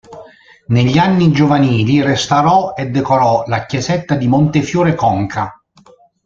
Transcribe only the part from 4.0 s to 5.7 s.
di Montefiore Conca.